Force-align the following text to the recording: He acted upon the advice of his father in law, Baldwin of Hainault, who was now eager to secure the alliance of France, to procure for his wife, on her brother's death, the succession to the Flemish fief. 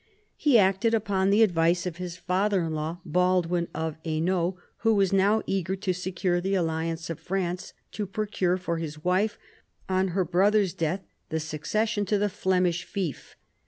He 0.35 0.57
acted 0.57 0.95
upon 0.95 1.29
the 1.29 1.43
advice 1.43 1.85
of 1.85 1.97
his 1.97 2.17
father 2.17 2.63
in 2.63 2.73
law, 2.73 3.01
Baldwin 3.05 3.67
of 3.71 3.97
Hainault, 4.03 4.57
who 4.77 4.95
was 4.95 5.13
now 5.13 5.43
eager 5.45 5.75
to 5.75 5.93
secure 5.93 6.41
the 6.41 6.55
alliance 6.55 7.11
of 7.11 7.19
France, 7.19 7.73
to 7.91 8.07
procure 8.07 8.57
for 8.57 8.77
his 8.79 9.03
wife, 9.03 9.37
on 9.87 10.07
her 10.07 10.25
brother's 10.25 10.73
death, 10.73 11.03
the 11.29 11.39
succession 11.39 12.03
to 12.07 12.17
the 12.17 12.29
Flemish 12.29 12.83
fief. 12.83 13.35